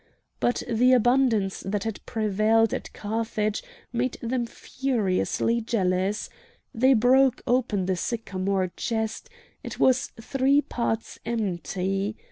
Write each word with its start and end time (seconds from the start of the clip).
But 0.39 0.63
the 0.67 0.93
abundance 0.93 1.59
that 1.59 1.83
had 1.83 2.03
prevailed 2.07 2.73
at 2.73 2.91
Carthage 2.91 3.61
made 3.93 4.17
them 4.19 4.47
furiously 4.47 5.61
jealous. 5.61 6.27
They 6.73 6.95
broke 6.95 7.43
open 7.45 7.85
the 7.85 7.95
sycamore 7.95 8.71
chest; 8.75 9.29
it 9.61 9.79
was 9.79 10.07
three 10.19 10.59
parts 10.59 11.19
empty. 11.23 12.17